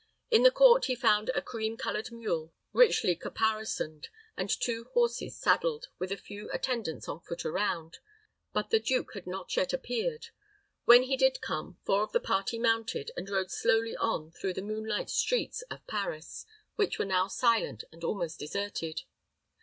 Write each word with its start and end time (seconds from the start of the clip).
In 0.31 0.41
the 0.41 0.49
court 0.49 0.85
he 0.85 0.95
found 0.95 1.29
a 1.35 1.43
cream 1.43 1.77
colored 1.77 2.11
mule 2.11 2.55
richly 2.73 3.15
caparisoned, 3.15 4.09
and 4.35 4.49
two 4.49 4.85
horses 4.95 5.37
saddled, 5.37 5.89
with 5.99 6.11
a 6.11 6.17
few 6.17 6.49
attendants 6.49 7.07
on 7.07 7.19
foot 7.19 7.45
around; 7.45 7.99
but 8.51 8.71
the 8.71 8.79
duke 8.79 9.13
had 9.13 9.27
not 9.27 9.55
yet 9.55 9.73
appeared. 9.73 10.29
When 10.85 11.03
he 11.03 11.15
did 11.15 11.39
come, 11.39 11.77
four 11.85 12.01
of 12.01 12.13
the 12.13 12.19
party 12.19 12.57
mounted, 12.57 13.11
and 13.15 13.29
rode 13.29 13.51
slowly 13.51 13.95
on 13.95 14.31
through 14.31 14.53
the 14.55 14.63
moonlight 14.63 15.11
streets 15.11 15.61
of 15.69 15.85
Paris, 15.85 16.47
which 16.77 16.97
were 16.97 17.05
now 17.05 17.27
silent, 17.27 17.83
and 17.91 18.03
almost 18.03 18.39
deserted. 18.39 19.03